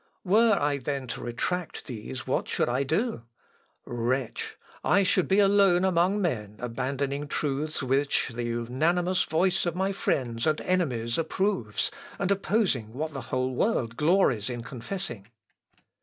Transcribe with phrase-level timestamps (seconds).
[0.23, 3.21] Were I then to retract these what should I do?...
[3.85, 4.57] Wretch!
[4.83, 10.47] I should be alone among men abandoning truths which the unanimous voice of my friends
[10.47, 15.27] and enemies approves, and opposing what the whole world glories in confessing.